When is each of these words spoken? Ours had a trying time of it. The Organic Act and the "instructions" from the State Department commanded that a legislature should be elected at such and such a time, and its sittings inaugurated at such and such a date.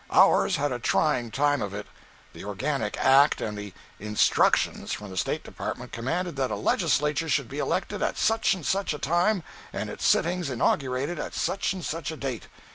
Ours 0.09 0.55
had 0.55 0.71
a 0.71 0.79
trying 0.79 1.29
time 1.29 1.61
of 1.61 1.75
it. 1.75 1.85
The 2.33 2.43
Organic 2.43 2.97
Act 2.97 3.39
and 3.39 3.55
the 3.55 3.71
"instructions" 3.99 4.91
from 4.93 5.11
the 5.11 5.15
State 5.15 5.43
Department 5.43 5.91
commanded 5.91 6.35
that 6.37 6.49
a 6.49 6.55
legislature 6.55 7.29
should 7.29 7.47
be 7.47 7.59
elected 7.59 8.01
at 8.01 8.17
such 8.17 8.55
and 8.55 8.65
such 8.65 8.95
a 8.95 8.97
time, 8.97 9.43
and 9.71 9.91
its 9.91 10.03
sittings 10.03 10.49
inaugurated 10.49 11.19
at 11.19 11.35
such 11.35 11.71
and 11.73 11.85
such 11.85 12.09
a 12.09 12.17
date. 12.17 12.47